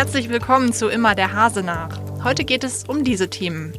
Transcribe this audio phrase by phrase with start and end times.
[0.00, 2.00] Herzlich willkommen zu Immer der Hase nach.
[2.24, 3.74] Heute geht es um diese Themen.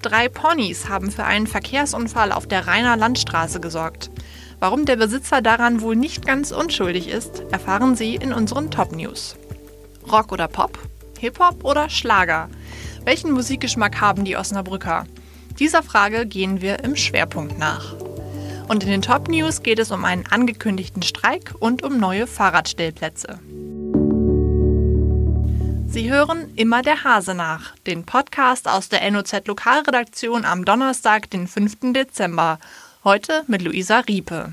[0.00, 4.10] Drei Ponys haben für einen Verkehrsunfall auf der Rheiner Landstraße gesorgt.
[4.58, 9.36] Warum der Besitzer daran wohl nicht ganz unschuldig ist, erfahren Sie in unseren Top News.
[10.10, 10.78] Rock oder Pop?
[11.18, 12.48] Hip-Hop oder Schlager?
[13.04, 15.04] Welchen Musikgeschmack haben die Osnabrücker?
[15.58, 17.94] Dieser Frage gehen wir im Schwerpunkt nach.
[18.66, 23.40] Und in den Top News geht es um einen angekündigten Streik und um neue Fahrradstellplätze.
[25.96, 31.48] Sie hören immer der Hase nach, den Podcast aus der NOZ Lokalredaktion am Donnerstag, den
[31.48, 31.94] 5.
[31.94, 32.58] Dezember.
[33.02, 34.52] Heute mit Luisa Riepe.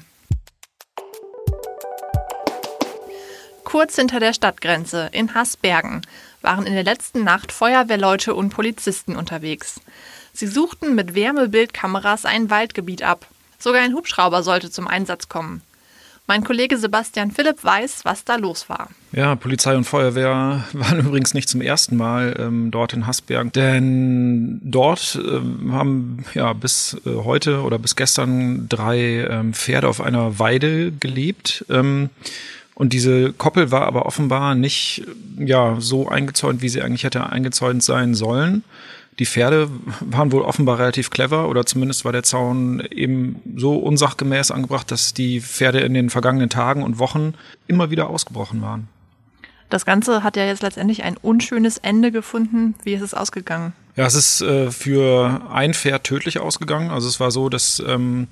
[3.66, 6.08] Kurz hinter der Stadtgrenze in Haßbergen
[6.42, 9.82] waren in der letzten Nacht Feuerwehrleute und Polizisten unterwegs.
[10.32, 13.28] Sie suchten mit Wärmebildkameras ein Waldgebiet ab.
[13.60, 15.62] Sogar ein Hubschrauber sollte zum Einsatz kommen.
[16.26, 18.90] Mein Kollege Sebastian Philipp weiß, was da los war.
[19.12, 24.62] Ja, Polizei und Feuerwehr waren übrigens nicht zum ersten Mal ähm, dort in Hasberg, denn
[24.64, 30.40] dort ähm, haben ja bis äh, heute oder bis gestern drei ähm, Pferde auf einer
[30.40, 31.66] Weide gelebt.
[31.70, 32.10] Ähm,
[32.76, 35.06] und diese Koppel war aber offenbar nicht
[35.38, 38.64] ja so eingezäunt, wie sie eigentlich hätte eingezäunt sein sollen.
[39.20, 39.70] Die Pferde
[40.00, 45.14] waren wohl offenbar relativ clever oder zumindest war der Zaun eben so unsachgemäß angebracht, dass
[45.14, 47.34] die Pferde in den vergangenen Tagen und Wochen
[47.68, 48.88] immer wieder ausgebrochen waren.
[49.70, 52.76] Das Ganze hat ja jetzt letztendlich ein unschönes Ende gefunden.
[52.84, 53.74] Wie ist es ausgegangen?
[53.96, 56.90] Ja, es ist äh, für ein Pferd tödlich ausgegangen.
[56.92, 58.28] Also es war so, dass ähm,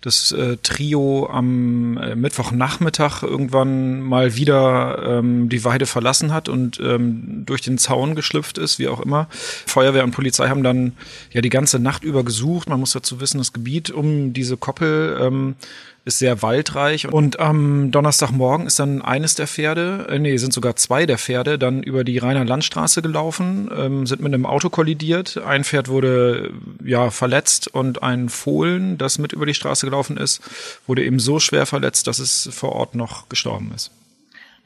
[0.00, 6.80] das äh, Trio am äh, Mittwochnachmittag irgendwann mal wieder ähm, die Weide verlassen hat und
[6.80, 9.28] ähm, durch den Zaun geschlüpft ist, wie auch immer.
[9.30, 10.92] Feuerwehr und Polizei haben dann
[11.32, 12.68] ja die ganze Nacht über gesucht.
[12.68, 15.56] Man muss dazu wissen, das Gebiet um diese Koppel ähm,
[16.04, 17.12] ist sehr waldreich.
[17.12, 21.58] Und am Donnerstagmorgen ist dann eines der Pferde, äh, nee, sind sogar zwei der Pferde,
[21.58, 25.38] dann über die Rheiner Landstraße gelaufen, ähm, sind mit einem Auto kollidiert.
[25.38, 26.52] Ein Pferd wurde
[26.84, 30.40] ja verletzt und ein Fohlen, das mit über die Straße gelaufen ist,
[30.86, 33.90] wurde eben so schwer verletzt, dass es vor Ort noch gestorben ist.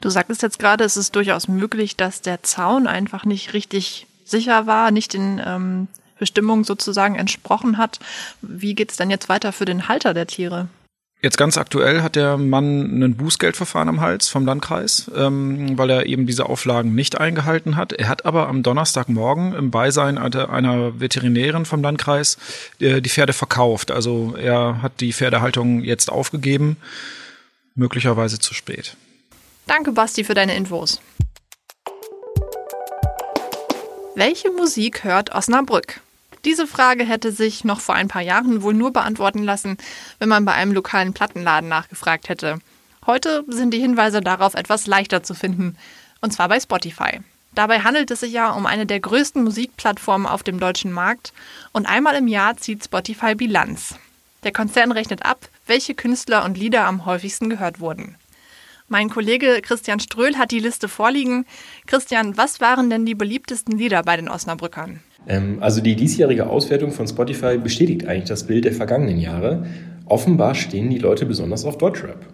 [0.01, 4.67] Du sagtest jetzt gerade, es ist durchaus möglich, dass der Zaun einfach nicht richtig sicher
[4.67, 5.87] war, nicht den ähm,
[6.19, 7.99] Bestimmungen sozusagen entsprochen hat.
[8.41, 10.67] Wie geht es denn jetzt weiter für den Halter der Tiere?
[11.25, 16.05] Jetzt ganz aktuell hat der Mann ein Bußgeldverfahren am Hals vom Landkreis, ähm, weil er
[16.05, 17.93] eben diese Auflagen nicht eingehalten hat.
[17.93, 22.37] Er hat aber am Donnerstagmorgen im Beisein einer Veterinärin vom Landkreis
[22.79, 23.89] äh, die Pferde verkauft.
[23.89, 26.77] Also er hat die Pferdehaltung jetzt aufgegeben,
[27.73, 28.95] möglicherweise zu spät.
[29.65, 31.01] Danke, Basti, für deine Infos.
[34.13, 36.01] Welche Musik hört Osnabrück?
[36.45, 39.77] Diese Frage hätte sich noch vor ein paar Jahren wohl nur beantworten lassen,
[40.19, 42.59] wenn man bei einem lokalen Plattenladen nachgefragt hätte.
[43.07, 45.75] Heute sind die Hinweise darauf etwas leichter zu finden,
[46.21, 47.19] und zwar bei Spotify.
[47.55, 51.33] Dabei handelt es sich ja um eine der größten Musikplattformen auf dem deutschen Markt
[51.71, 53.95] und einmal im Jahr zieht Spotify Bilanz.
[54.43, 58.17] Der Konzern rechnet ab, welche Künstler und Lieder am häufigsten gehört wurden.
[58.87, 61.47] Mein Kollege Christian Ströhl hat die Liste vorliegen.
[61.87, 65.01] Christian, was waren denn die beliebtesten Lieder bei den Osnabrückern?
[65.27, 69.65] Ähm, also die diesjährige Auswertung von Spotify bestätigt eigentlich das Bild der vergangenen Jahre.
[70.05, 72.25] Offenbar stehen die Leute besonders auf Deutschrap.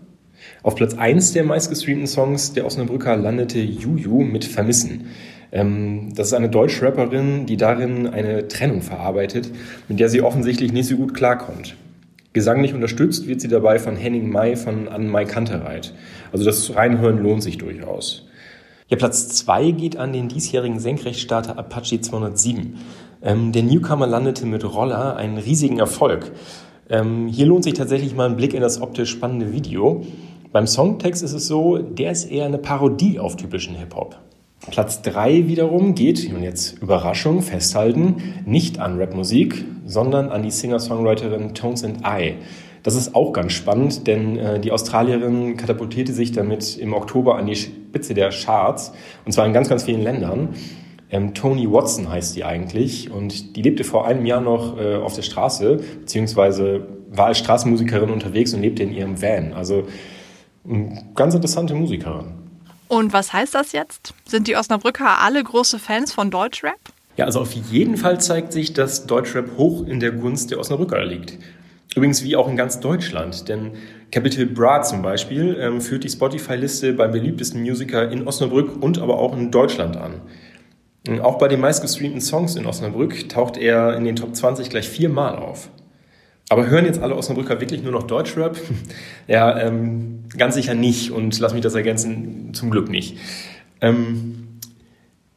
[0.63, 5.07] Auf Platz 1 der meistgestreamten Songs der Osnabrücker landete Juju mit Vermissen.
[5.51, 9.50] Ähm, das ist eine Deutschrapperin, die darin eine Trennung verarbeitet,
[9.88, 11.75] mit der sie offensichtlich nicht so gut klarkommt.
[12.34, 15.94] Gesanglich unterstützt wird sie dabei von Henning May von Anne Mai Kantereit.
[16.31, 18.25] Also das Reinhören lohnt sich durchaus.
[18.91, 22.75] Ja, Platz 2 geht an den diesjährigen Senkrechtstarter Apache 207.
[23.22, 26.34] Ähm, der Newcomer landete mit Roller einen riesigen Erfolg.
[26.90, 30.06] Ähm, hier lohnt sich tatsächlich mal ein Blick in das optisch spannende Video.
[30.51, 34.18] Beim Songtext ist es so, der ist eher eine Parodie auf typischen Hip-Hop.
[34.69, 41.53] Platz 3 wiederum geht, und jetzt Überraschung, festhalten, nicht an Rapmusik, sondern an die Singer-Songwriterin
[41.53, 42.35] Tones and I.
[42.84, 47.45] Das ist auch ganz spannend, denn äh, die Australierin katapultierte sich damit im Oktober an
[47.45, 48.92] die Spitze der Charts,
[49.25, 50.56] und zwar in ganz, ganz vielen Ländern.
[51.12, 55.13] Ähm, Tony Watson heißt die eigentlich und die lebte vor einem Jahr noch äh, auf
[55.13, 59.54] der Straße, beziehungsweise war als Straßenmusikerin unterwegs und lebte in ihrem Van.
[59.54, 59.83] Also
[60.68, 62.33] eine ganz interessante Musikerin.
[62.88, 64.13] Und was heißt das jetzt?
[64.25, 66.80] Sind die Osnabrücker alle große Fans von Deutschrap?
[67.18, 71.04] Ja, also auf jeden Fall zeigt sich, dass Deutschrap hoch in der Gunst der Osnabrücker
[71.06, 71.38] liegt.
[71.96, 73.72] Übrigens wie auch in ganz Deutschland, denn
[74.12, 79.20] Capital Bra zum Beispiel ähm, führt die Spotify-Liste beim beliebtesten Musiker in Osnabrück und aber
[79.20, 80.22] auch in Deutschland an.
[81.22, 85.36] Auch bei den meistgestreamten Songs in Osnabrück taucht er in den Top 20 gleich viermal
[85.36, 85.70] auf.
[86.50, 88.58] Aber hören jetzt alle Osnabrücker wirklich nur noch Deutschrap?
[89.28, 93.18] ja, ähm, ganz sicher nicht und lass mich das ergänzen, zum Glück nicht.
[93.80, 94.50] Ähm,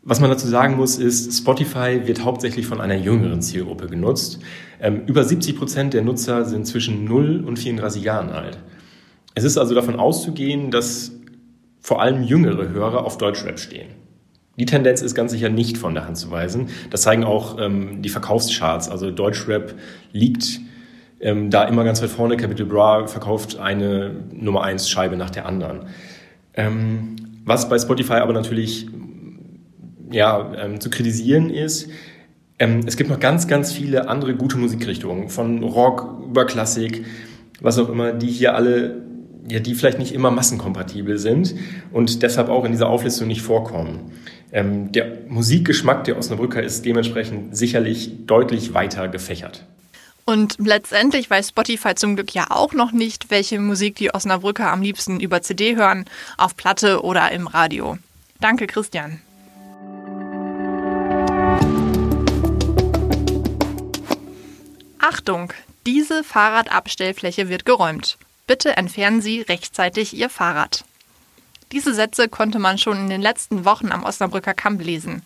[0.06, 4.38] Was man dazu sagen muss, ist, Spotify wird hauptsächlich von einer jüngeren Zielgruppe genutzt.
[4.78, 8.58] Ähm, über 70 Prozent der Nutzer sind zwischen 0 und 34 Jahren alt.
[9.34, 11.12] Es ist also davon auszugehen, dass
[11.80, 13.88] vor allem jüngere Hörer auf Deutschrap stehen.
[14.58, 16.68] Die Tendenz ist ganz sicher nicht von der Hand zu weisen.
[16.90, 18.90] Das zeigen auch ähm, die Verkaufscharts.
[18.90, 19.74] Also Deutschrap
[20.12, 20.60] liegt
[21.18, 22.36] ähm, da immer ganz weit vorne.
[22.36, 25.86] Capital Bra verkauft eine Nummer 1 Scheibe nach der anderen.
[26.52, 27.16] Ähm,
[27.46, 28.86] was bei Spotify aber natürlich
[30.10, 31.88] ja, ähm, zu kritisieren ist,
[32.58, 37.04] ähm, es gibt noch ganz, ganz viele andere gute Musikrichtungen, von Rock über Klassik,
[37.60, 39.02] was auch immer, die hier alle,
[39.48, 41.54] ja, die vielleicht nicht immer massenkompatibel sind
[41.92, 44.12] und deshalb auch in dieser Auflistung nicht vorkommen.
[44.52, 49.64] Ähm, der Musikgeschmack der Osnabrücker ist dementsprechend sicherlich deutlich weiter gefächert.
[50.26, 54.80] Und letztendlich weiß Spotify zum Glück ja auch noch nicht, welche Musik die Osnabrücker am
[54.80, 56.06] liebsten über CD hören,
[56.38, 57.98] auf Platte oder im Radio.
[58.40, 59.20] Danke, Christian.
[65.06, 65.52] Achtung,
[65.84, 68.16] diese Fahrradabstellfläche wird geräumt.
[68.46, 70.86] Bitte entfernen Sie rechtzeitig Ihr Fahrrad.
[71.72, 75.22] Diese Sätze konnte man schon in den letzten Wochen am Osnabrücker Kamp lesen.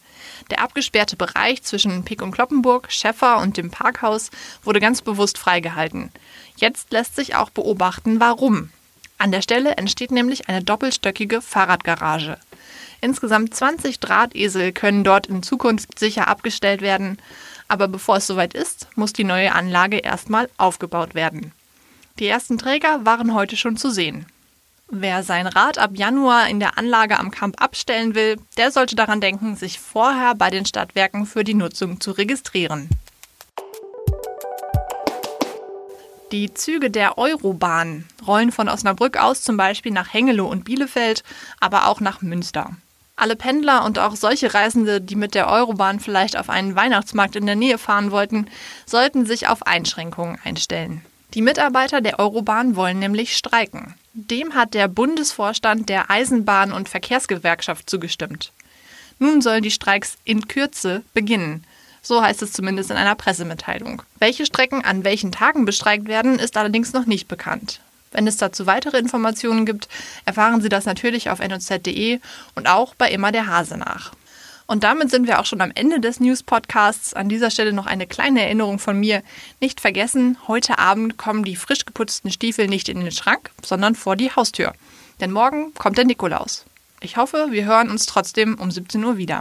[0.51, 4.33] Der abgesperrte Bereich zwischen Pik und Kloppenburg, Schäffer und dem Parkhaus
[4.65, 6.11] wurde ganz bewusst freigehalten.
[6.57, 8.71] Jetzt lässt sich auch beobachten, warum.
[9.17, 12.37] An der Stelle entsteht nämlich eine doppelstöckige Fahrradgarage.
[13.01, 17.19] Insgesamt 20 Drahtesel können dort in Zukunft sicher abgestellt werden.
[17.69, 21.53] Aber bevor es soweit ist, muss die neue Anlage erstmal aufgebaut werden.
[22.19, 24.27] Die ersten Träger waren heute schon zu sehen.
[24.91, 29.21] Wer sein Rad ab Januar in der Anlage am Camp abstellen will, der sollte daran
[29.21, 32.89] denken, sich vorher bei den Stadtwerken für die Nutzung zu registrieren.
[36.33, 41.23] Die Züge der Eurobahn rollen von Osnabrück aus zum Beispiel nach Hengelo und Bielefeld,
[41.61, 42.77] aber auch nach Münster.
[43.21, 47.47] Alle Pendler und auch solche Reisende, die mit der Eurobahn vielleicht auf einen Weihnachtsmarkt in
[47.47, 48.47] der Nähe fahren wollten,
[48.87, 51.05] sollten sich auf Einschränkungen einstellen.
[51.35, 53.95] Die Mitarbeiter der Eurobahn wollen nämlich streiken.
[54.15, 58.53] Dem hat der Bundesvorstand der Eisenbahn- und Verkehrsgewerkschaft zugestimmt.
[59.19, 61.65] Nun sollen die Streiks in Kürze beginnen.
[62.03, 64.03] So heißt es zumindest in einer Pressemitteilung.
[64.21, 67.81] Welche Strecken an welchen Tagen bestreikt werden, ist allerdings noch nicht bekannt.
[68.11, 69.89] Wenn es dazu weitere Informationen gibt,
[70.25, 72.21] erfahren Sie das natürlich auf noz.de
[72.55, 74.13] und auch bei immer der Hase nach.
[74.71, 77.15] Und damit sind wir auch schon am Ende des News-Podcasts.
[77.15, 79.23] An dieser Stelle noch eine kleine Erinnerung von mir.
[79.61, 84.15] Nicht vergessen, heute Abend kommen die frisch geputzten Stiefel nicht in den Schrank, sondern vor
[84.15, 84.75] die Haustür.
[85.21, 86.67] Denn morgen kommt der Nikolaus.
[87.01, 89.41] Ich hoffe, wir hören uns trotzdem um 17 Uhr wieder.